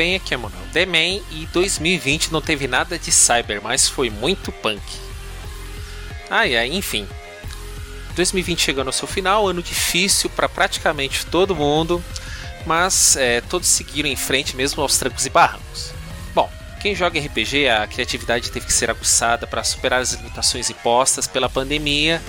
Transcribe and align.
Bem, 0.00 0.16
aqui 0.16 0.32
é 0.32 0.36
Manuel 0.38 0.64
Demen 0.72 1.22
e 1.30 1.44
2020 1.52 2.32
não 2.32 2.40
teve 2.40 2.66
nada 2.66 2.98
de 2.98 3.12
cyber, 3.12 3.60
mas 3.62 3.86
foi 3.86 4.08
muito 4.08 4.50
punk. 4.50 4.80
Ai, 6.30 6.56
ai, 6.56 6.72
enfim. 6.72 7.06
2020 8.16 8.62
chegando 8.62 8.86
ao 8.86 8.94
seu 8.94 9.06
final, 9.06 9.46
ano 9.46 9.62
difícil 9.62 10.30
para 10.30 10.48
praticamente 10.48 11.26
todo 11.26 11.54
mundo, 11.54 12.02
mas 12.64 13.14
é, 13.16 13.42
todos 13.42 13.68
seguiram 13.68 14.08
em 14.08 14.16
frente 14.16 14.56
mesmo 14.56 14.80
aos 14.80 14.96
trancos 14.96 15.26
e 15.26 15.28
barrancos. 15.28 15.92
Bom, 16.34 16.50
quem 16.80 16.94
joga 16.94 17.20
RPG, 17.20 17.68
a 17.68 17.86
criatividade 17.86 18.50
teve 18.50 18.64
que 18.64 18.72
ser 18.72 18.88
aguçada 18.88 19.46
para 19.46 19.62
superar 19.62 20.00
as 20.00 20.14
limitações 20.14 20.70
impostas 20.70 21.26
pela 21.26 21.50
pandemia. 21.50 22.22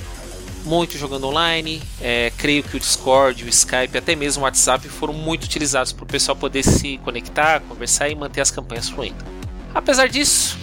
Muito 0.66 0.98
jogando 0.98 1.26
online, 1.26 1.82
é, 2.02 2.31
creio 2.42 2.64
que 2.64 2.76
o 2.76 2.80
Discord, 2.80 3.46
o 3.46 3.48
Skype, 3.48 3.96
até 3.96 4.16
mesmo 4.16 4.42
o 4.42 4.46
WhatsApp 4.46 4.90
foram 4.90 5.14
muito 5.14 5.44
utilizados 5.44 5.94
para 5.94 6.04
o 6.04 6.08
pessoal 6.08 6.36
poder 6.36 6.64
se 6.64 6.98
conectar, 6.98 7.62
conversar 7.62 8.10
e 8.10 8.16
manter 8.16 8.42
as 8.42 8.50
campanhas 8.50 8.90
fluindo. 8.90 9.24
Apesar 9.76 10.10
disso, 10.10 10.58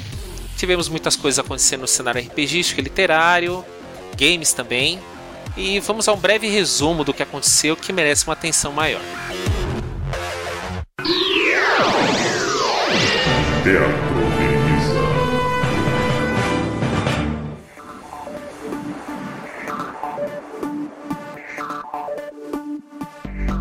tivemos 0.57 0.89
muitas 0.89 1.15
coisas 1.15 1.39
acontecendo 1.39 1.83
no 1.83 1.87
cenário 1.87 2.21
RPGístico 2.21 2.81
e 2.81 2.83
literário, 2.83 3.65
games 4.17 4.53
também, 4.53 4.99
e 5.57 5.79
vamos 5.79 6.09
a 6.09 6.13
um 6.13 6.17
breve 6.19 6.49
resumo 6.49 7.05
do 7.05 7.15
que 7.15 7.23
aconteceu 7.23 7.77
que 7.77 7.93
merece 7.93 8.27
uma 8.27 8.33
atenção 8.33 8.73
maior. 8.73 9.01
Teatro 13.63 14.08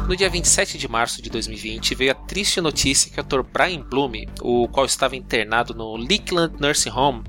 No 0.07 0.15
dia 0.15 0.29
27 0.29 0.77
de 0.77 0.87
março 0.87 1.21
de 1.21 1.29
2020, 1.29 1.93
veio 1.93 2.13
a 2.13 2.15
triste 2.15 2.61
notícia 2.61 3.11
que 3.11 3.19
o 3.19 3.21
ator 3.21 3.43
Brian 3.43 3.81
Bloom, 3.81 4.13
o 4.39 4.65
qual 4.69 4.85
estava 4.85 5.17
internado 5.17 5.73
no 5.73 5.97
Lakeland 5.97 6.55
Nursing 6.61 6.91
Home, 6.91 7.25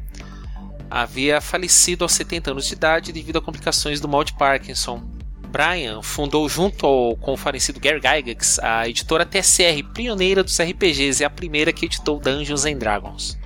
havia 0.88 1.40
falecido 1.40 2.04
aos 2.04 2.12
70 2.12 2.52
anos 2.52 2.66
de 2.68 2.74
idade 2.74 3.10
devido 3.10 3.38
a 3.38 3.42
complicações 3.42 4.00
do 4.00 4.06
mal 4.06 4.22
de 4.22 4.32
Parkinson. 4.34 5.02
Brian 5.48 6.02
fundou 6.02 6.48
junto 6.48 6.86
ao, 6.86 7.16
com 7.16 7.32
o 7.32 7.36
falecido 7.36 7.80
Gary 7.80 7.98
Gygax 8.00 8.60
a 8.60 8.88
editora 8.88 9.26
TSR, 9.26 9.82
pioneira 9.92 10.44
dos 10.44 10.60
RPGs 10.60 11.20
e 11.20 11.26
a 11.26 11.30
primeira 11.30 11.72
que 11.72 11.86
editou 11.86 12.20
Dungeons 12.20 12.64
and 12.64 12.78
Dragons. 12.78 13.36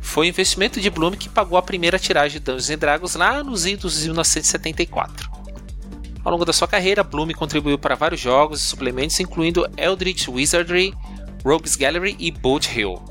Foi 0.00 0.26
o 0.26 0.28
investimento 0.28 0.80
de 0.80 0.90
Bloom 0.90 1.12
que 1.12 1.28
pagou 1.28 1.56
a 1.56 1.62
primeira 1.62 2.00
tiragem 2.00 2.40
de 2.40 2.44
Dungeons 2.46 2.70
and 2.70 2.78
Dragons 2.78 3.14
lá 3.14 3.44
nos 3.44 3.64
idos 3.64 4.00
de 4.00 4.06
1974. 4.06 5.39
Ao 6.22 6.30
longo 6.30 6.44
da 6.44 6.52
sua 6.52 6.68
carreira, 6.68 7.02
Bloom 7.02 7.32
contribuiu 7.32 7.78
para 7.78 7.94
vários 7.94 8.20
jogos 8.20 8.60
e 8.60 8.64
suplementos, 8.64 9.18
incluindo 9.20 9.66
Eldritch 9.76 10.28
Wizardry, 10.28 10.94
Rogues 11.44 11.76
Gallery 11.76 12.14
e 12.18 12.30
Bolt 12.30 12.76
Hill. 12.76 13.02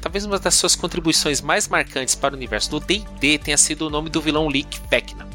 Talvez 0.00 0.24
uma 0.24 0.38
das 0.38 0.54
suas 0.54 0.74
contribuições 0.74 1.40
mais 1.40 1.68
marcantes 1.68 2.14
para 2.14 2.34
o 2.34 2.36
universo 2.36 2.70
do 2.70 2.80
D&D 2.80 3.38
tenha 3.38 3.56
sido 3.56 3.86
o 3.86 3.90
nome 3.90 4.10
do 4.10 4.20
vilão 4.20 4.48
Leek 4.48 4.80
Vecna. 4.90 5.28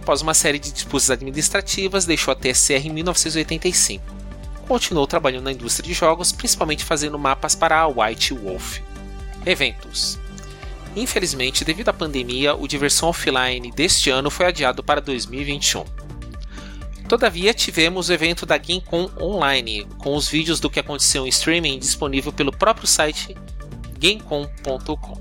Após 0.00 0.22
uma 0.22 0.34
série 0.34 0.58
de 0.58 0.70
disputas 0.70 1.10
administrativas, 1.10 2.04
deixou 2.04 2.30
a 2.32 2.36
TSR 2.36 2.86
em 2.86 2.92
1985. 2.92 4.04
Continuou 4.68 5.06
trabalhando 5.06 5.44
na 5.44 5.52
indústria 5.52 5.88
de 5.88 5.94
jogos, 5.94 6.30
principalmente 6.30 6.84
fazendo 6.84 7.18
mapas 7.18 7.56
para 7.56 7.80
a 7.80 7.88
White 7.88 8.34
Wolf. 8.34 8.78
Eventos 9.44 10.19
Infelizmente, 10.96 11.64
devido 11.64 11.88
à 11.88 11.92
pandemia, 11.92 12.54
o 12.54 12.66
Diversão 12.66 13.08
Offline 13.08 13.70
deste 13.70 14.10
ano 14.10 14.30
foi 14.30 14.46
adiado 14.46 14.82
para 14.82 15.00
2021. 15.00 15.84
Todavia, 17.08 17.52
tivemos 17.52 18.08
o 18.08 18.12
evento 18.12 18.46
da 18.46 18.56
GameCon 18.56 19.10
Online, 19.20 19.86
com 19.98 20.14
os 20.14 20.28
vídeos 20.28 20.60
do 20.60 20.70
que 20.70 20.80
aconteceu 20.80 21.26
em 21.26 21.28
streaming 21.28 21.78
disponível 21.78 22.32
pelo 22.32 22.52
próprio 22.52 22.86
site 22.86 23.36
gamecon.com. 23.98 25.20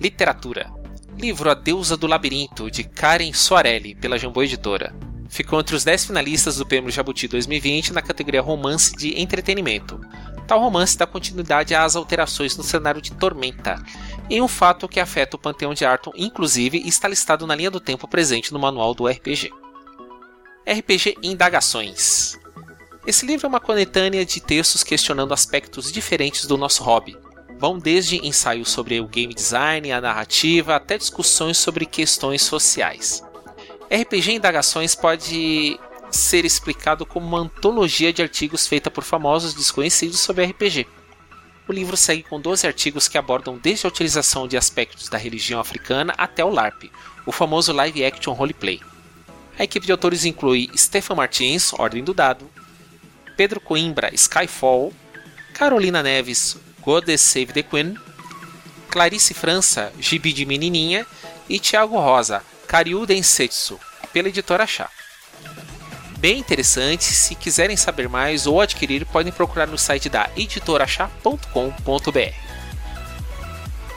Literatura 0.00 0.78
Livro 1.18 1.50
A 1.50 1.54
Deusa 1.54 1.96
do 1.96 2.06
Labirinto, 2.06 2.70
de 2.70 2.84
Karen 2.84 3.32
Soarelli, 3.32 3.96
pela 3.96 4.16
Jambô 4.16 4.40
Editora. 4.40 4.94
Ficou 5.28 5.58
entre 5.58 5.74
os 5.74 5.82
10 5.82 6.04
finalistas 6.04 6.58
do 6.58 6.64
Prêmio 6.64 6.92
Jabuti 6.92 7.26
2020 7.26 7.92
na 7.92 8.00
categoria 8.00 8.40
Romance 8.40 8.94
de 8.94 9.20
Entretenimento. 9.20 10.00
Tal 10.48 10.60
romance 10.60 10.96
dá 10.96 11.06
continuidade 11.06 11.74
às 11.74 11.94
alterações 11.94 12.56
no 12.56 12.64
cenário 12.64 13.02
de 13.02 13.12
Tormenta, 13.12 13.84
em 14.30 14.40
um 14.40 14.48
fato 14.48 14.88
que 14.88 14.98
afeta 14.98 15.36
o 15.36 15.38
panteão 15.38 15.74
de 15.74 15.84
Arton, 15.84 16.10
inclusive, 16.16 16.78
e 16.78 16.88
está 16.88 17.06
listado 17.06 17.46
na 17.46 17.54
linha 17.54 17.70
do 17.70 17.78
tempo 17.78 18.08
presente 18.08 18.50
no 18.50 18.58
manual 18.58 18.94
do 18.94 19.06
RPG. 19.06 19.52
RPG 20.66 21.18
Indagações 21.22 22.38
Esse 23.06 23.26
livro 23.26 23.44
é 23.46 23.48
uma 23.48 23.60
coletânea 23.60 24.24
de 24.24 24.40
textos 24.40 24.82
questionando 24.82 25.34
aspectos 25.34 25.92
diferentes 25.92 26.46
do 26.46 26.56
nosso 26.56 26.82
hobby. 26.82 27.14
Vão 27.58 27.78
desde 27.78 28.26
ensaios 28.26 28.70
sobre 28.70 28.98
o 29.00 29.06
game 29.06 29.34
design, 29.34 29.92
a 29.92 30.00
narrativa, 30.00 30.76
até 30.76 30.96
discussões 30.96 31.58
sobre 31.58 31.84
questões 31.84 32.40
sociais. 32.40 33.22
RPG 33.90 34.32
Indagações 34.32 34.94
pode 34.94 35.78
ser 36.10 36.44
explicado 36.44 37.04
como 37.04 37.26
uma 37.26 37.40
antologia 37.40 38.12
de 38.12 38.22
artigos 38.22 38.66
feita 38.66 38.90
por 38.90 39.04
famosos 39.04 39.54
desconhecidos 39.54 40.20
sobre 40.20 40.44
RPG. 40.44 40.86
O 41.68 41.72
livro 41.72 41.96
segue 41.96 42.22
com 42.22 42.40
12 42.40 42.66
artigos 42.66 43.08
que 43.08 43.18
abordam 43.18 43.58
desde 43.58 43.86
a 43.86 43.90
utilização 43.90 44.48
de 44.48 44.56
aspectos 44.56 45.08
da 45.08 45.18
religião 45.18 45.60
africana 45.60 46.14
até 46.16 46.44
o 46.44 46.50
LARP, 46.50 46.90
o 47.26 47.32
famoso 47.32 47.72
live 47.72 48.04
action 48.04 48.32
roleplay. 48.32 48.80
A 49.58 49.64
equipe 49.64 49.84
de 49.84 49.92
autores 49.92 50.24
inclui 50.24 50.70
Stefan 50.74 51.16
Martins, 51.16 51.72
Ordem 51.74 52.02
do 52.02 52.14
Dado, 52.14 52.48
Pedro 53.36 53.60
Coimbra, 53.60 54.14
Skyfall, 54.14 54.92
Carolina 55.52 56.02
Neves, 56.02 56.56
God 56.80 57.08
Save 57.16 57.52
the 57.52 57.62
Queen, 57.62 57.96
Clarice 58.88 59.34
França, 59.34 59.92
Gibi 60.00 60.32
de 60.32 60.46
Menininha 60.46 61.06
e 61.48 61.60
Thiago 61.60 61.98
Rosa, 61.98 62.42
Karyu 62.66 63.04
Densetsu, 63.04 63.78
pela 64.12 64.28
editora 64.28 64.66
Chá 64.66 64.88
bem 66.18 66.38
interessante. 66.38 67.04
Se 67.04 67.34
quiserem 67.34 67.76
saber 67.76 68.08
mais 68.08 68.46
ou 68.46 68.60
adquirir, 68.60 69.04
podem 69.06 69.32
procurar 69.32 69.66
no 69.66 69.78
site 69.78 70.08
da 70.08 70.28
editorachá.com.br. 70.36 72.48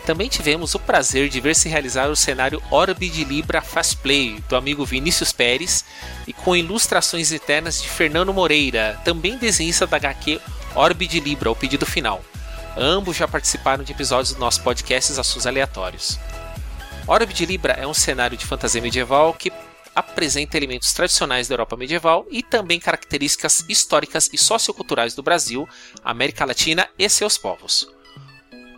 Também 0.06 0.28
tivemos 0.28 0.74
o 0.74 0.80
prazer 0.80 1.30
de 1.30 1.40
ver 1.40 1.56
se 1.56 1.70
realizar 1.70 2.10
o 2.10 2.16
cenário 2.16 2.62
Orbe 2.72 3.08
de 3.08 3.24
Libra 3.24 3.62
Fast 3.62 3.98
Play 3.98 4.44
do 4.50 4.56
amigo 4.56 4.84
Vinícius 4.84 5.32
Pérez 5.32 5.86
e 6.26 6.34
com 6.34 6.56
ilustrações 6.56 7.32
eternas 7.32 7.82
de 7.82 7.88
Fernando 7.88 8.34
Moreira, 8.34 9.00
também 9.06 9.38
desenhista 9.38 9.86
da 9.86 9.98
HQ 9.98 10.42
Orbe 10.74 11.06
de 11.06 11.20
Libra, 11.20 11.52
o 11.52 11.56
pedido 11.56 11.86
final. 11.86 12.24
Ambos 12.76 13.18
já 13.18 13.28
participaram 13.28 13.84
de 13.84 13.92
episódios 13.92 14.34
do 14.34 14.40
nosso 14.40 14.64
podcast 14.64 15.20
Assuntos 15.20 15.46
Aleatórios. 15.46 16.18
Orbe 17.06 17.34
de 17.34 17.46
Libra 17.46 17.74
é 17.74 17.86
um 17.86 17.94
cenário 17.94 18.38
de 18.38 18.46
fantasia 18.46 18.82
medieval 18.82 19.34
que 19.34 19.52
apresenta 19.96 20.58
elementos 20.58 20.94
tradicionais 20.94 21.48
da 21.48 21.54
Europa 21.54 21.76
medieval 21.76 22.26
e 22.30 22.42
também 22.42 22.80
características 22.80 23.66
históricas 23.68 24.30
e 24.32 24.38
socioculturais 24.38 25.14
do 25.14 25.24
Brasil, 25.24 25.68
América 26.04 26.46
Latina 26.46 26.88
e 26.98 27.08
seus 27.10 27.38
povos. 27.38 27.88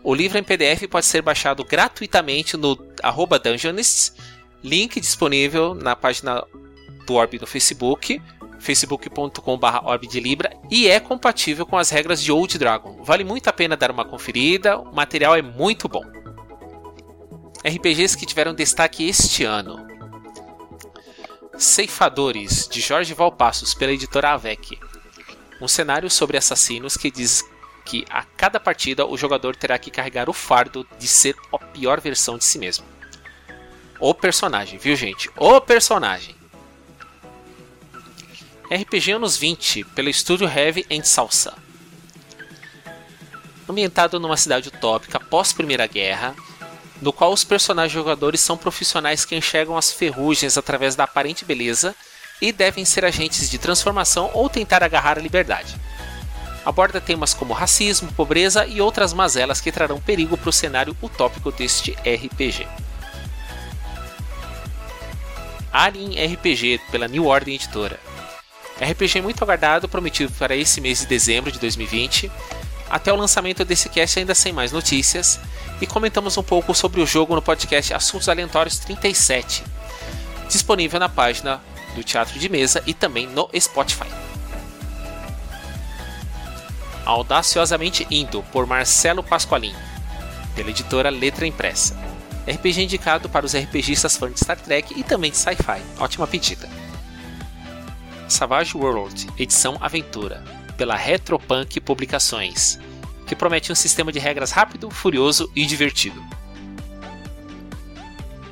O 0.03 0.13
livro 0.13 0.37
em 0.37 0.43
PDF 0.43 0.87
pode 0.89 1.05
ser 1.05 1.21
baixado 1.21 1.63
gratuitamente 1.63 2.57
no 2.57 2.75
Dungeonists, 2.75 4.13
link 4.63 4.99
disponível 4.99 5.73
na 5.73 5.95
página 5.95 6.43
do 7.05 7.13
Orb 7.13 7.39
no 7.39 7.47
Facebook, 7.47 8.21
facebook.com.br 8.59 10.07
de 10.09 10.19
Libra, 10.19 10.51
e 10.69 10.87
é 10.87 10.99
compatível 10.99 11.65
com 11.65 11.77
as 11.77 11.89
regras 11.89 12.21
de 12.21 12.31
Old 12.31 12.57
Dragon. 12.57 13.01
Vale 13.03 13.23
muito 13.23 13.47
a 13.47 13.53
pena 13.53 13.77
dar 13.77 13.91
uma 13.91 14.05
conferida, 14.05 14.77
o 14.77 14.93
material 14.93 15.35
é 15.35 15.41
muito 15.41 15.87
bom. 15.87 16.03
RPGs 17.65 18.17
que 18.17 18.25
tiveram 18.25 18.53
destaque 18.53 19.07
este 19.07 19.45
ano. 19.45 19.92
Ceifadores, 21.57 22.67
de 22.67 22.81
Jorge 22.81 23.13
Valpassos, 23.13 23.73
pela 23.73 23.91
editora 23.91 24.31
Avec. 24.31 24.79
Um 25.61 25.67
cenário 25.67 26.09
sobre 26.09 26.35
assassinos 26.35 26.97
que 26.97 27.11
diz 27.11 27.43
que 27.85 28.03
a 28.09 28.23
cada 28.23 28.59
partida 28.59 29.05
o 29.05 29.15
jogador 29.15 29.55
terá 29.55 29.77
que 29.77 29.91
carregar 29.91 30.29
o 30.29 30.33
fardo 30.33 30.87
de 30.97 31.07
ser 31.07 31.35
a 31.53 31.59
pior 31.59 32.01
versão 32.01 32.37
de 32.37 32.43
si 32.43 32.57
mesmo. 32.57 32.85
O 33.99 34.13
personagem, 34.13 34.79
viu 34.79 34.95
gente? 34.95 35.29
O 35.37 35.61
personagem. 35.61 36.35
RPG 38.69 39.11
Anos 39.11 39.37
20, 39.37 39.83
pelo 39.83 40.09
estúdio 40.09 40.47
Heavy 40.47 40.85
and 40.91 41.03
Salsa. 41.03 41.53
Ambientado 43.69 44.19
numa 44.19 44.37
cidade 44.37 44.69
utópica 44.69 45.19
pós-Primeira 45.19 45.85
Guerra, 45.85 46.35
no 47.03 47.11
qual 47.11 47.33
os 47.33 47.43
personagens 47.43 47.91
jogadores 47.91 48.39
são 48.39 48.57
profissionais 48.57 49.25
que 49.25 49.35
enxergam 49.35 49.77
as 49.77 49.91
ferrugens 49.91 50.57
através 50.57 50.95
da 50.95 51.03
aparente 51.03 51.43
beleza 51.43 51.93
e 52.41 52.53
devem 52.53 52.85
ser 52.85 53.03
agentes 53.03 53.49
de 53.49 53.57
transformação 53.57 54.31
ou 54.33 54.49
tentar 54.49 54.81
agarrar 54.81 55.17
a 55.17 55.21
liberdade. 55.21 55.75
Aborda 56.65 57.01
temas 57.01 57.33
como 57.33 57.53
racismo, 57.53 58.09
pobreza 58.13 58.65
e 58.65 58.79
outras 58.79 59.11
mazelas 59.11 59.59
que 59.59 59.69
trarão 59.69 59.99
perigo 59.99 60.37
para 60.37 60.49
o 60.49 60.53
cenário 60.53 60.95
utópico 61.01 61.51
deste 61.51 61.91
RPG. 61.91 62.65
Alien 65.73 66.33
RPG, 66.33 66.79
pela 66.89 67.09
New 67.09 67.25
Order 67.25 67.53
Editora. 67.53 67.99
RPG 68.79 69.21
muito 69.21 69.43
aguardado, 69.43 69.89
prometido 69.89 70.31
para 70.39 70.55
esse 70.55 70.79
mês 70.79 71.01
de 71.01 71.07
dezembro 71.07 71.51
de 71.51 71.59
2020. 71.59 72.31
Até 72.89 73.11
o 73.11 73.17
lançamento 73.17 73.65
desse 73.65 73.89
cast 73.89 74.19
ainda 74.19 74.33
sem 74.33 74.53
mais 74.53 74.71
notícias, 74.71 75.39
e 75.81 75.87
comentamos 75.87 76.37
um 76.37 76.43
pouco 76.43 76.73
sobre 76.73 77.01
o 77.01 77.05
jogo 77.05 77.35
no 77.35 77.41
podcast 77.41 77.93
Assuntos 77.93 78.29
Aleatórios 78.29 78.79
37, 78.79 79.63
disponível 80.47 80.99
na 80.99 81.09
página 81.09 81.61
do 81.95 82.03
Teatro 82.03 82.39
de 82.39 82.49
Mesa 82.49 82.81
e 82.85 82.93
também 82.93 83.27
no 83.27 83.49
Spotify. 83.59 84.07
Audaciosamente 87.05 88.07
Indo, 88.09 88.43
por 88.51 88.65
Marcelo 88.65 89.23
Pasqualin, 89.23 89.75
pela 90.55 90.69
editora 90.69 91.09
Letra 91.09 91.45
Impressa. 91.45 91.97
RPG 92.47 92.83
indicado 92.83 93.29
para 93.29 93.45
os 93.45 93.55
RPGistas 93.55 94.17
fãs 94.17 94.33
de 94.33 94.39
Star 94.39 94.57
Trek 94.57 94.93
e 94.97 95.03
também 95.03 95.31
de 95.31 95.37
sci-fi. 95.37 95.81
Ótima 95.97 96.27
pedida. 96.27 96.69
Savage 98.27 98.75
World, 98.75 99.27
edição 99.37 99.77
Aventura, 99.79 100.43
pela 100.75 100.95
Retropunk 100.95 101.79
Publicações, 101.79 102.79
que 103.33 103.39
promete 103.39 103.71
um 103.71 103.75
sistema 103.75 104.11
de 104.11 104.19
regras 104.19 104.51
rápido, 104.51 104.91
furioso 104.91 105.51
e 105.55 105.65
divertido. 105.65 106.23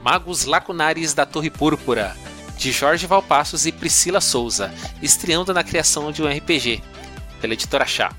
Magos 0.03 0.45
Lacunares 0.45 1.13
da 1.13 1.23
Torre 1.23 1.51
Púrpura, 1.51 2.17
de 2.57 2.71
Jorge 2.71 3.05
Valpassos 3.05 3.67
e 3.67 3.71
Priscila 3.71 4.19
Souza, 4.19 4.73
estreando 4.99 5.53
na 5.53 5.63
criação 5.63 6.11
de 6.11 6.23
um 6.23 6.27
RPG, 6.27 6.81
pela 7.39 7.53
editora 7.53 7.85
Chá. 7.85 8.11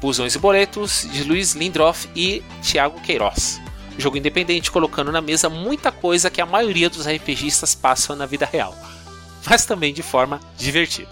Busões 0.00 0.34
e 0.34 0.38
Boletos, 0.38 1.06
de 1.12 1.22
Luiz 1.24 1.52
Lindroff 1.52 2.08
e 2.16 2.42
Thiago 2.62 2.98
Queiroz. 3.02 3.60
Jogo 3.98 4.16
independente 4.16 4.70
colocando 4.70 5.12
na 5.12 5.20
mesa 5.20 5.50
muita 5.50 5.92
coisa 5.92 6.30
que 6.30 6.40
a 6.40 6.46
maioria 6.46 6.88
dos 6.88 7.06
RPGistas 7.06 7.74
passam 7.74 8.16
na 8.16 8.24
vida 8.24 8.48
real, 8.50 8.74
mas 9.44 9.66
também 9.66 9.92
de 9.92 10.02
forma 10.02 10.40
divertida. 10.56 11.10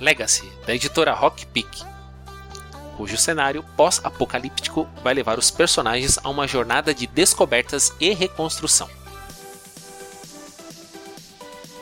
Legacy, 0.00 0.50
da 0.66 0.74
editora 0.74 1.12
Rock 1.12 1.44
Peak, 1.46 1.95
cujo 2.96 3.16
cenário 3.16 3.62
pós-apocalíptico 3.76 4.88
vai 5.02 5.12
levar 5.12 5.38
os 5.38 5.50
personagens 5.50 6.18
a 6.22 6.28
uma 6.28 6.48
jornada 6.48 6.94
de 6.94 7.06
descobertas 7.06 7.92
e 8.00 8.12
reconstrução. 8.14 8.88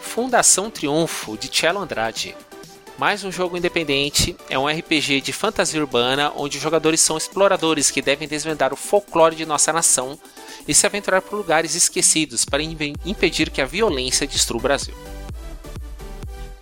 Fundação 0.01 0.71
Triunfo 0.71 1.37
de 1.37 1.49
Cello 1.49 1.81
Andrade, 1.81 2.37
mais 2.97 3.25
um 3.25 3.33
jogo 3.33 3.57
independente, 3.57 4.37
é 4.49 4.57
um 4.57 4.69
RPG 4.69 5.21
de 5.21 5.33
fantasia 5.33 5.81
urbana 5.81 6.33
onde 6.37 6.57
os 6.57 6.63
jogadores 6.63 7.01
são 7.01 7.17
exploradores 7.17 7.91
que 7.91 8.01
devem 8.01 8.29
desvendar 8.29 8.73
o 8.73 8.77
folclore 8.77 9.35
de 9.35 9.45
nossa 9.45 9.73
nação 9.73 10.17
e 10.69 10.73
se 10.73 10.87
aventurar 10.87 11.21
por 11.21 11.37
lugares 11.37 11.75
esquecidos 11.75 12.45
para 12.45 12.63
impedir 12.63 13.51
que 13.51 13.61
a 13.61 13.67
violência 13.67 14.27
destrua 14.27 14.61
o 14.61 14.63
Brasil. 14.63 14.95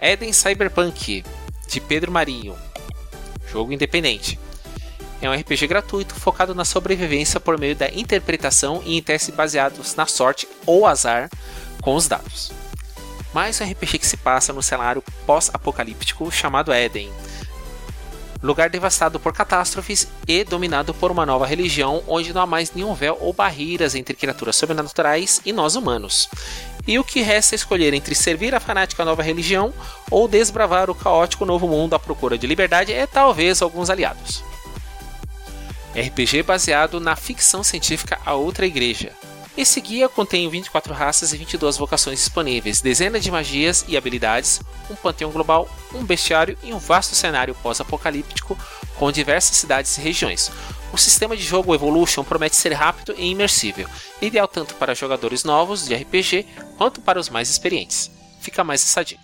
Eden 0.01 0.33
Cyberpunk, 0.33 1.23
de 1.69 1.81
Pedro 1.81 2.11
Marinho, 2.11 2.57
jogo 3.53 3.73
independente. 3.73 4.39
É 5.23 5.31
um 5.31 5.33
RPG 5.33 5.67
gratuito 5.67 6.15
focado 6.15 6.55
na 6.55 6.67
sobrevivência 6.67 7.41
por 7.41 7.59
meio 7.59 7.75
da 7.75 7.89
interpretação 7.89 8.83
e 8.85 8.99
em 8.99 9.03
testes 9.03 9.35
baseados 9.35 9.95
na 9.95 10.05
sorte 10.05 10.47
ou 10.67 10.87
azar 10.87 11.31
com 11.81 11.95
os 11.95 12.07
dados 12.07 12.53
mais 13.33 13.59
um 13.61 13.65
RPG 13.65 13.99
que 13.99 14.07
se 14.07 14.17
passa 14.17 14.53
no 14.53 14.63
cenário 14.63 15.03
pós-apocalíptico 15.27 16.31
chamado 16.31 16.73
Éden. 16.73 17.11
Lugar 18.43 18.69
devastado 18.69 19.21
por 19.21 19.33
catástrofes 19.33 20.09
e 20.27 20.45
dominado 20.45 20.93
por 20.93 21.11
uma 21.11 21.25
nova 21.25 21.47
religião 21.47 22.03
onde 22.09 22.33
não 22.33 22.43
há 22.43 22.47
mais 22.47 22.73
nenhum 22.73 22.93
véu 22.93 23.17
ou 23.21 23.33
barreiras 23.33 23.95
entre 23.95 24.15
criaturas 24.15 24.57
sobrenaturais 24.57 25.41
e 25.47 25.53
nós 25.53 25.77
humanos. 25.77 26.29
E 26.87 26.99
o 26.99 27.05
que 27.05 27.23
resta 27.23 27.55
é 27.55 27.57
escolher 27.57 27.95
entre 27.95 28.15
servir 28.15 28.55
a 28.55 28.61
fanática 28.61 29.05
nova 29.05 29.23
religião 29.23 29.73
ou 30.11 30.27
desbravar 30.27 30.91
o 30.91 30.95
caótico 30.95 31.47
novo 31.47 31.69
mundo 31.69 31.95
à 31.95 32.01
procura 32.01 32.37
de 32.37 32.49
liberdade 32.49 32.93
e 32.93 33.07
talvez 33.07 33.63
alguns 33.63 33.89
aliados. 33.89 34.43
RPG 35.97 36.43
baseado 36.43 37.01
na 37.01 37.17
ficção 37.17 37.63
científica 37.63 38.19
A 38.25 38.35
Outra 38.35 38.67
Igreja, 38.67 39.13
esse 39.55 39.83
guia 39.83 40.09
contém 40.09 40.49
24 40.49 40.95
raças 40.95 41.33
e 41.33 41.37
22 41.37 41.77
vocações 41.77 42.19
disponíveis, 42.19 42.81
dezenas 42.81 43.23
de 43.23 43.31
magias 43.31 43.85
e 43.87 43.99
habilidades, 43.99 44.63
um 44.91 44.95
panteão 44.95 45.31
global, 45.31 45.69
um 45.95 46.03
bestiário 46.03 46.57
e 46.63 46.73
um 46.73 46.79
vasto 46.79 47.15
cenário 47.15 47.55
pós-apocalíptico 47.57 48.57
com 48.97 49.13
diversas 49.13 49.57
cidades 49.57 49.97
e 49.99 50.01
regiões. 50.01 50.51
O 50.91 50.97
sistema 50.97 51.37
de 51.37 51.43
jogo 51.43 51.75
Evolution 51.75 52.25
promete 52.25 52.57
ser 52.57 52.73
rápido 52.73 53.15
e 53.19 53.31
imersível, 53.31 53.87
ideal 54.23 54.49
tanto 54.49 54.75
para 54.77 54.95
jogadores 54.95 55.45
novos 55.45 55.85
de 55.85 55.95
RPG 55.95 56.47
quanto 56.79 57.03
para 57.03 57.21
os 57.21 57.29
mais 57.29 57.51
experientes. 57.51 58.11
Fica 58.41 58.65
mais 58.65 58.83
essa 58.83 59.05
dica. 59.05 59.23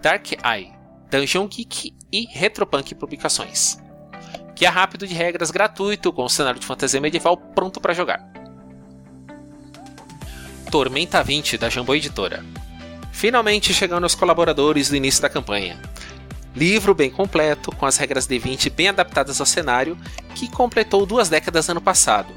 Dark 0.00 0.32
Eye, 0.32 0.72
Dungeon 1.10 1.46
Geek 1.46 1.94
e 2.10 2.26
Retropunk 2.26 2.94
Publicações. 2.94 3.78
Guia 4.58 4.70
rápido 4.70 5.06
de 5.06 5.14
regras 5.14 5.52
gratuito 5.52 6.12
com 6.12 6.24
um 6.24 6.28
cenário 6.28 6.58
de 6.58 6.66
fantasia 6.66 7.00
medieval 7.00 7.36
pronto 7.36 7.80
para 7.80 7.94
jogar. 7.94 8.28
Tormenta 10.68 11.22
20 11.22 11.56
da 11.56 11.68
Jambô 11.68 11.94
Editora. 11.94 12.44
Finalmente 13.12 13.72
chegando 13.72 14.02
aos 14.02 14.16
colaboradores 14.16 14.88
do 14.88 14.96
início 14.96 15.22
da 15.22 15.28
campanha. 15.28 15.80
Livro 16.56 16.92
bem 16.92 17.08
completo, 17.08 17.70
com 17.70 17.86
as 17.86 17.96
regras 17.98 18.26
de 18.26 18.36
20 18.36 18.68
bem 18.70 18.88
adaptadas 18.88 19.38
ao 19.38 19.46
cenário, 19.46 19.96
que 20.34 20.50
completou 20.50 21.06
duas 21.06 21.28
décadas 21.28 21.68
ano 21.68 21.80
passado. 21.80 22.34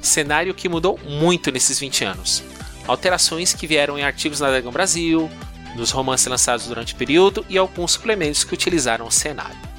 Cenário 0.00 0.54
que 0.54 0.68
mudou 0.68 1.00
muito 1.04 1.50
nesses 1.50 1.80
20 1.80 2.04
anos. 2.04 2.44
Alterações 2.86 3.52
que 3.52 3.66
vieram 3.66 3.98
em 3.98 4.04
artigos 4.04 4.38
na 4.38 4.50
Dragão 4.50 4.70
Brasil, 4.70 5.28
nos 5.74 5.90
romances 5.90 6.28
lançados 6.28 6.68
durante 6.68 6.94
o 6.94 6.96
período 6.96 7.44
e 7.48 7.58
alguns 7.58 7.92
suplementos 7.92 8.44
que 8.44 8.54
utilizaram 8.54 9.04
o 9.04 9.10
cenário. 9.10 9.69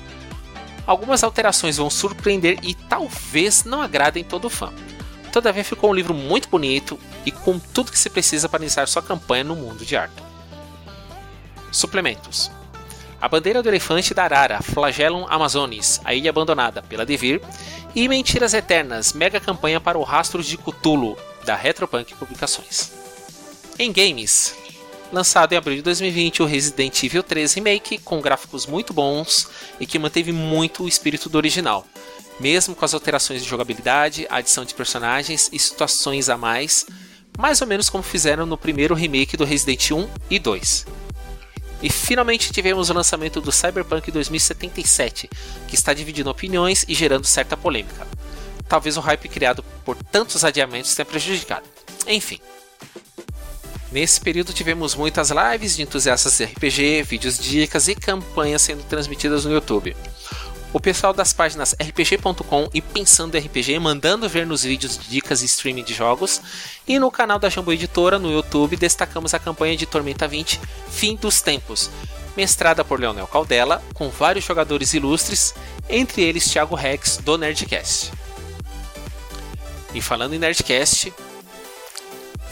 Algumas 0.86 1.24
alterações 1.24 1.78
vão 1.78 1.90
surpreender 1.90 2.60
e 2.64 2.74
talvez 2.74 3.64
não 3.64 3.82
agradem 3.82 4.24
todo 4.24 4.50
fã. 4.50 4.74
Todavia 5.32 5.64
ficou 5.64 5.92
um 5.92 5.94
livro 5.94 6.14
muito 6.14 6.50
bonito 6.50 7.00
e 7.26 7.32
com 7.32 7.58
tudo 7.58 7.92
que 7.92 8.00
se 8.00 8.10
precisa 8.10 8.50
para 8.50 8.62
iniciar 8.62 8.88
sua 8.88 9.02
campanha 9.02 9.44
no 9.44 9.56
mundo 9.56 9.86
de 9.86 9.96
Arthur. 9.96 10.26
Suplementos: 11.72 12.52
A 13.22 13.30
Bandeira 13.30 13.64
do 13.64 13.70
Elefante 13.70 14.14
da 14.14 14.24
Arara, 14.24 14.62
Flagellum 14.62 15.26
Amazonis, 15.30 16.02
A 16.04 16.14
Ilha 16.14 16.32
Abandonada, 16.32 16.82
pela 16.82 17.06
Devir, 17.06 17.42
e 17.96 18.08
Mentiras 18.10 18.54
Eternas, 18.54 19.14
mega 19.14 19.40
campanha 19.40 19.80
para 19.80 19.98
o 19.98 20.04
Rastro 20.04 20.44
de 20.44 20.58
Cthulhu, 20.58 21.18
da 21.46 21.56
Retropunk 21.56 22.14
Publicações. 22.16 22.92
Em 23.80 23.92
games, 23.92 24.56
lançado 25.12 25.54
em 25.54 25.58
abril 25.58 25.76
de 25.76 25.82
2020 25.82 26.42
o 26.42 26.46
Resident 26.46 27.04
Evil 27.04 27.24
3 27.24 27.54
Remake, 27.54 27.98
com 28.00 28.22
gráficos 28.22 28.66
muito 28.66 28.94
bons 28.94 29.48
e 29.80 29.86
que 29.86 30.00
manteve 30.00 30.32
muito 30.32 30.84
o 30.84 30.88
espírito 30.88 31.30
do 31.30 31.38
original, 31.38 31.86
mesmo 32.40 32.74
com 32.74 32.86
as 32.86 32.94
alterações 32.94 33.44
de 33.44 33.50
jogabilidade, 33.50 34.26
adição 34.30 34.64
de 34.64 34.74
personagens 34.74 35.50
e 35.52 35.60
situações 35.60 36.30
a 36.30 36.38
mais, 36.38 36.86
mais 37.38 37.62
ou 37.62 37.68
menos 37.68 37.90
como 37.90 38.04
fizeram 38.04 38.46
no 38.46 38.58
primeiro 38.58 38.96
remake 38.96 39.38
do 39.38 39.46
Resident 39.46 39.92
1 39.92 40.10
e 40.30 40.40
2. 40.40 40.86
E 41.82 41.90
finalmente 41.90 42.52
tivemos 42.52 42.90
o 42.90 42.94
lançamento 42.94 43.42
do 43.42 43.52
Cyberpunk 43.52 44.12
2077, 44.12 45.30
que 45.68 45.76
está 45.76 45.94
dividindo 45.94 46.30
opiniões 46.30 46.86
e 46.88 46.94
gerando 46.94 47.26
certa 47.26 47.58
polêmica. 47.58 48.08
Talvez 48.70 48.98
o 48.98 49.02
hype 49.02 49.28
criado 49.28 49.64
por 49.84 49.98
tantos 49.98 50.46
adiamentos 50.46 50.94
tenha 50.94 51.06
prejudicado. 51.06 51.66
Enfim. 52.08 52.40
Nesse 53.92 54.22
período 54.22 54.54
tivemos 54.54 54.96
muitas 54.96 55.32
lives 55.32 55.76
de 55.76 55.82
entusiastas 55.84 56.38
de 56.38 56.46
RPG, 56.46 57.04
vídeos 57.04 57.38
dicas 57.38 57.88
e 57.88 57.96
campanhas 57.96 58.62
sendo 58.62 58.84
transmitidas 58.84 59.46
no 59.46 59.52
YouTube 59.52 59.96
o 60.74 60.80
pessoal 60.80 61.14
das 61.14 61.34
páginas 61.34 61.76
rpg.com 61.80 62.70
e 62.74 62.82
Pensando 62.82 63.38
RPG 63.38 63.78
mandando 63.80 64.30
ver 64.30 64.46
nos 64.46 64.64
vídeos 64.64 64.98
de 64.98 65.10
dicas 65.10 65.42
e 65.42 65.46
streaming 65.46 65.84
de 65.84 65.94
jogos. 65.94 66.42
E 66.88 66.98
no 66.98 67.12
canal 67.12 67.40
da 67.40 67.50
Jumbo 67.50 67.74
Editora 67.74 68.18
no 68.18 68.32
YouTube 68.32 68.78
destacamos 68.78 69.34
a 69.34 69.40
campanha 69.40 69.76
de 69.76 69.86
Tormenta 69.86 70.28
20 70.28 70.60
Fim 70.90 71.16
dos 71.16 71.42
Tempos, 71.42 71.90
mestrada 72.38 72.84
por 72.86 73.00
Leonel 73.00 73.28
Caldela, 73.28 73.84
com 73.94 74.10
vários 74.10 74.46
jogadores 74.46 74.94
ilustres, 74.94 75.54
entre 75.90 76.22
eles 76.22 76.50
Thiago 76.50 76.76
Rex 76.76 77.18
do 77.18 77.38
Nerdcast. 77.38 78.12
E 79.94 80.02
falando 80.02 80.34
em 80.34 80.40
Nerdcast, 80.40 81.12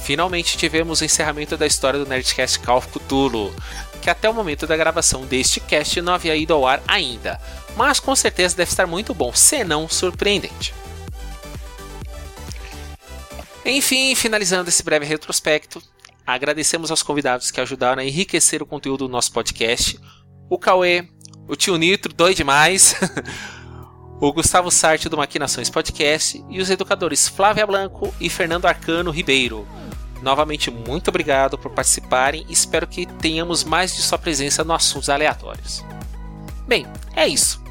Finalmente 0.10 0.58
tivemos 0.58 1.02
o 1.02 1.06
encerramento 1.06 1.56
da 1.56 1.68
história 1.68 2.00
do 2.00 2.10
Nerdcast 2.10 2.62
Call 2.62 2.80
of 2.80 2.88
Cthulhu, 2.88 3.54
que 4.02 4.10
até 4.10 4.28
o 4.28 4.34
momento 4.34 4.66
da 4.66 4.76
gravação 4.76 5.24
deste 5.24 5.60
cast 5.60 6.02
não 6.02 6.16
havia 6.16 6.36
ido 6.36 6.52
ao 6.52 6.66
ar 6.66 6.82
ainda, 6.88 7.40
mas 7.78 8.00
com 8.00 8.16
certeza 8.16 8.58
deve 8.58 8.72
estar 8.72 8.88
muito 8.88 9.14
bom, 9.14 9.32
se 9.36 9.64
não 9.64 9.88
surpreendente. 9.88 10.74
Enfim, 13.64 14.16
finalizando 14.16 14.68
esse 14.68 14.82
breve 14.82 15.06
retrospecto, 15.06 15.80
agradecemos 16.26 16.90
aos 16.90 17.04
convidados 17.04 17.52
que 17.52 17.62
ajudaram 17.62 18.02
a 18.02 18.06
enriquecer 18.06 18.64
o 18.64 18.66
conteúdo 18.66 19.06
do 19.06 19.12
nosso 19.12 19.32
podcast, 19.32 20.00
o 20.50 20.58
Cauê, 20.58 21.08
o 21.48 21.56
tio 21.56 21.78
Nitro, 21.78 22.12
doido 22.12 22.38
demais, 22.38 22.96
o 24.20 24.34
Gustavo 24.34 24.72
Sarte 24.72 25.08
do 25.08 25.18
Maquinações 25.18 25.70
Podcast 25.70 26.44
e 26.50 26.60
os 26.60 26.72
educadores 26.72 27.28
Flávia 27.28 27.68
Blanco 27.68 28.12
e 28.20 28.28
Fernando 28.28 28.66
Arcano 28.66 29.12
Ribeiro. 29.12 29.68
Novamente, 30.22 30.70
muito 30.70 31.08
obrigado 31.08 31.58
por 31.58 31.72
participarem 31.72 32.46
e 32.50 32.54
espero 32.54 32.86
que 32.86 33.06
tenhamos 33.06 33.64
mais 33.64 33.96
de 33.96 34.02
sua 34.02 34.18
presença 34.18 34.64
no 34.64 34.74
Assuntos 34.74 35.10
Aleatórios. 35.10 35.84
Bem, 36.68 36.86
é 37.16 37.28
isso. 37.28 37.64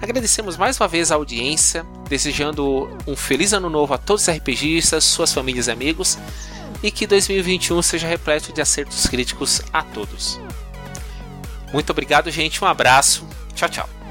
Agradecemos 0.00 0.56
mais 0.56 0.80
uma 0.80 0.88
vez 0.88 1.12
a 1.12 1.14
audiência, 1.14 1.86
desejando 2.08 2.90
um 3.06 3.14
feliz 3.14 3.52
ano 3.52 3.70
novo 3.70 3.94
a 3.94 3.98
todos 3.98 4.22
os 4.22 4.34
RPGistas, 4.34 5.04
suas 5.04 5.32
famílias 5.32 5.68
e 5.68 5.70
amigos, 5.70 6.18
e 6.82 6.90
que 6.90 7.06
2021 7.06 7.80
seja 7.82 8.08
repleto 8.08 8.52
de 8.52 8.60
acertos 8.60 9.06
críticos 9.06 9.62
a 9.72 9.82
todos. 9.82 10.40
Muito 11.72 11.90
obrigado, 11.90 12.30
gente. 12.30 12.62
Um 12.62 12.66
abraço. 12.66 13.24
Tchau, 13.54 13.68
tchau. 13.68 14.01